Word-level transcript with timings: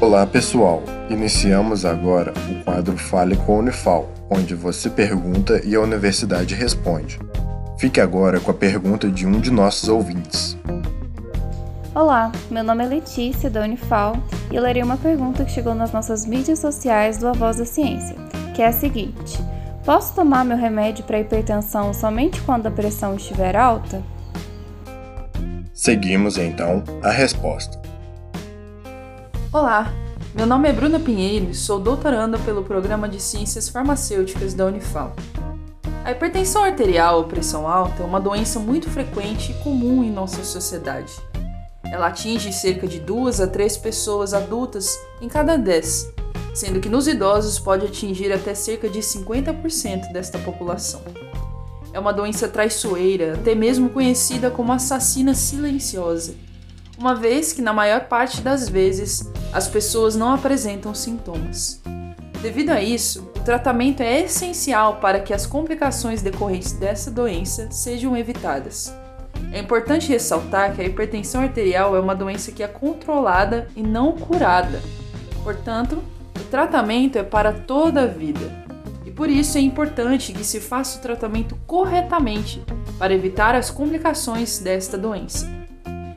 Olá 0.00 0.26
pessoal, 0.26 0.82
iniciamos 1.10 1.84
agora 1.84 2.32
o 2.50 2.64
quadro 2.64 2.96
Fale 2.96 3.36
com 3.36 3.56
a 3.56 3.58
Unifal, 3.58 4.08
onde 4.30 4.54
você 4.54 4.88
pergunta 4.88 5.60
e 5.62 5.74
a 5.74 5.80
universidade 5.80 6.54
responde. 6.54 7.18
Fique 7.78 8.00
agora 8.00 8.40
com 8.40 8.50
a 8.50 8.54
pergunta 8.54 9.10
de 9.10 9.26
um 9.26 9.38
de 9.38 9.50
nossos 9.50 9.90
ouvintes. 9.90 10.56
Olá, 11.94 12.32
meu 12.50 12.64
nome 12.64 12.82
é 12.82 12.86
Letícia 12.86 13.50
da 13.50 13.60
Unifal 13.60 14.16
e 14.50 14.56
eu 14.56 14.62
lerei 14.62 14.82
uma 14.82 14.96
pergunta 14.96 15.44
que 15.44 15.52
chegou 15.52 15.74
nas 15.74 15.92
nossas 15.92 16.24
mídias 16.24 16.60
sociais 16.60 17.18
do 17.18 17.28
A 17.28 17.32
Voz 17.32 17.58
da 17.58 17.66
Ciência, 17.66 18.16
que 18.54 18.62
é 18.62 18.68
a 18.68 18.72
seguinte: 18.72 19.38
Posso 19.84 20.14
tomar 20.14 20.46
meu 20.46 20.56
remédio 20.56 21.04
para 21.04 21.20
hipertensão 21.20 21.92
somente 21.92 22.40
quando 22.40 22.66
a 22.66 22.70
pressão 22.70 23.16
estiver 23.16 23.54
alta? 23.54 24.02
Seguimos 25.74 26.38
então 26.38 26.82
a 27.02 27.10
resposta. 27.10 27.89
Olá, 29.52 29.92
meu 30.32 30.46
nome 30.46 30.68
é 30.68 30.72
Bruna 30.72 31.00
Pinheiro 31.00 31.50
e 31.50 31.54
sou 31.56 31.80
doutoranda 31.80 32.38
pelo 32.38 32.62
Programa 32.62 33.08
de 33.08 33.20
Ciências 33.20 33.68
Farmacêuticas 33.68 34.54
da 34.54 34.64
Unifal. 34.64 35.12
A 36.04 36.12
hipertensão 36.12 36.62
arterial 36.62 37.16
ou 37.16 37.24
pressão 37.24 37.66
alta 37.66 38.04
é 38.04 38.06
uma 38.06 38.20
doença 38.20 38.60
muito 38.60 38.88
frequente 38.88 39.50
e 39.50 39.54
comum 39.54 40.04
em 40.04 40.10
nossa 40.12 40.44
sociedade. 40.44 41.12
Ela 41.84 42.06
atinge 42.06 42.52
cerca 42.52 42.86
de 42.86 43.00
2 43.00 43.40
a 43.40 43.48
3 43.48 43.76
pessoas 43.78 44.32
adultas 44.32 44.96
em 45.20 45.28
cada 45.28 45.58
10, 45.58 46.12
sendo 46.54 46.78
que 46.78 46.88
nos 46.88 47.08
idosos 47.08 47.58
pode 47.58 47.86
atingir 47.86 48.32
até 48.32 48.54
cerca 48.54 48.88
de 48.88 49.00
50% 49.00 50.12
desta 50.12 50.38
população. 50.38 51.02
É 51.92 51.98
uma 51.98 52.12
doença 52.12 52.46
traiçoeira, 52.46 53.34
até 53.34 53.56
mesmo 53.56 53.90
conhecida 53.90 54.48
como 54.48 54.70
assassina 54.70 55.34
silenciosa 55.34 56.34
uma 57.00 57.14
vez 57.14 57.50
que, 57.50 57.62
na 57.62 57.72
maior 57.72 58.02
parte 58.02 58.42
das 58.42 58.68
vezes, 58.68 59.32
as 59.54 59.66
pessoas 59.66 60.14
não 60.14 60.34
apresentam 60.34 60.94
sintomas. 60.94 61.80
Devido 62.42 62.70
a 62.70 62.82
isso, 62.82 63.22
o 63.34 63.40
tratamento 63.40 64.02
é 64.02 64.20
essencial 64.20 64.96
para 64.96 65.18
que 65.18 65.32
as 65.32 65.46
complicações 65.46 66.20
decorrentes 66.20 66.72
dessa 66.72 67.10
doença 67.10 67.68
sejam 67.70 68.14
evitadas. 68.14 68.94
É 69.50 69.58
importante 69.58 70.10
ressaltar 70.10 70.74
que 70.74 70.82
a 70.82 70.84
hipertensão 70.84 71.40
arterial 71.40 71.96
é 71.96 72.00
uma 72.00 72.14
doença 72.14 72.52
que 72.52 72.62
é 72.62 72.68
controlada 72.68 73.66
e 73.74 73.82
não 73.82 74.12
curada. 74.12 74.82
Portanto, 75.42 76.02
o 76.38 76.44
tratamento 76.50 77.16
é 77.16 77.22
para 77.22 77.50
toda 77.50 78.02
a 78.02 78.06
vida. 78.06 78.64
E 79.06 79.10
por 79.10 79.30
isso 79.30 79.56
é 79.56 79.60
importante 79.62 80.34
que 80.34 80.44
se 80.44 80.60
faça 80.60 80.98
o 80.98 81.02
tratamento 81.02 81.56
corretamente 81.66 82.62
para 82.98 83.14
evitar 83.14 83.54
as 83.54 83.70
complicações 83.70 84.58
desta 84.58 84.98
doença 84.98 85.59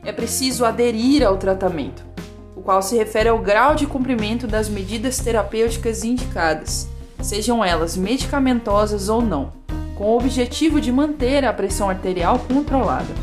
é 0.04 0.12
preciso 0.12 0.64
aderir 0.64 1.26
ao 1.26 1.36
tratamento, 1.36 2.04
o 2.54 2.60
qual 2.60 2.82
se 2.82 2.96
refere 2.96 3.28
ao 3.28 3.38
grau 3.38 3.74
de 3.74 3.86
cumprimento 3.86 4.46
das 4.46 4.68
medidas 4.68 5.18
terapêuticas 5.18 6.04
indicadas, 6.04 6.88
sejam 7.20 7.64
elas 7.64 7.96
medicamentosas 7.96 9.08
ou 9.08 9.22
não, 9.22 9.52
com 9.96 10.04
o 10.04 10.16
objetivo 10.16 10.80
de 10.80 10.92
manter 10.92 11.44
a 11.44 11.52
pressão 11.52 11.88
arterial 11.88 12.38
controlada. 12.38 13.14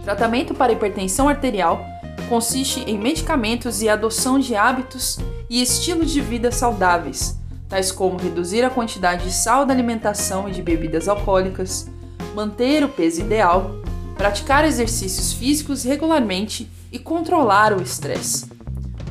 O 0.00 0.04
tratamento 0.04 0.54
para 0.54 0.72
hipertensão 0.72 1.28
arterial 1.28 1.80
consiste 2.28 2.80
em 2.80 2.98
medicamentos 2.98 3.80
e 3.80 3.88
adoção 3.88 4.38
de 4.38 4.54
hábitos 4.54 5.18
e 5.48 5.62
estilos 5.62 6.10
de 6.10 6.20
vida 6.20 6.50
saudáveis, 6.50 7.38
tais 7.68 7.90
como 7.90 8.18
reduzir 8.18 8.64
a 8.64 8.70
quantidade 8.70 9.24
de 9.24 9.32
sal 9.32 9.64
da 9.64 9.72
alimentação 9.72 10.48
e 10.48 10.52
de 10.52 10.62
bebidas 10.62 11.08
alcoólicas, 11.08 11.88
manter 12.34 12.84
o 12.84 12.88
peso 12.88 13.20
ideal, 13.20 13.70
praticar 14.24 14.64
exercícios 14.64 15.34
físicos 15.34 15.84
regularmente 15.84 16.66
e 16.90 16.98
controlar 16.98 17.74
o 17.74 17.82
estresse. 17.82 18.46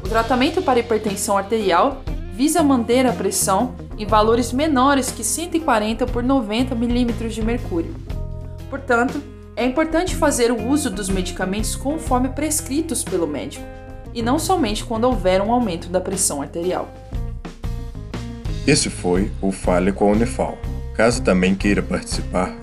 O 0.03 0.09
tratamento 0.09 0.59
para 0.59 0.79
hipertensão 0.79 1.37
arterial 1.37 2.01
visa 2.33 2.63
manter 2.63 3.05
a 3.05 3.13
pressão 3.13 3.75
em 3.95 4.07
valores 4.07 4.51
menores 4.51 5.11
que 5.11 5.23
140 5.23 6.07
por 6.07 6.23
90 6.23 6.73
milímetros 6.73 7.35
de 7.35 7.43
mercúrio. 7.43 7.93
Portanto, 8.71 9.21
é 9.55 9.63
importante 9.63 10.15
fazer 10.15 10.51
o 10.51 10.67
uso 10.67 10.89
dos 10.89 11.09
medicamentos 11.09 11.75
conforme 11.75 12.29
prescritos 12.29 13.03
pelo 13.03 13.27
médico, 13.27 13.63
e 14.15 14.23
não 14.23 14.39
somente 14.39 14.83
quando 14.83 15.03
houver 15.03 15.43
um 15.43 15.51
aumento 15.51 15.89
da 15.89 16.01
pressão 16.01 16.41
arterial. 16.41 16.91
Esse 18.65 18.89
foi 18.89 19.31
o 19.39 19.51
Fale 19.51 19.91
com 19.91 20.09
a 20.09 20.13
Unifal. 20.13 20.57
Caso 20.95 21.21
também 21.21 21.53
queira 21.53 21.83
participar, 21.83 22.62